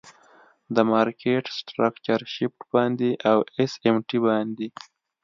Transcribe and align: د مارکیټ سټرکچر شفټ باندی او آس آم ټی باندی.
د 0.75 0.77
مارکیټ 0.91 1.45
سټرکچر 1.57 2.21
شفټ 2.35 2.59
باندی 2.73 3.11
او 3.31 3.37
آس 3.63 3.73
آم 3.89 3.97
ټی 4.07 4.17
باندی. 4.25 4.67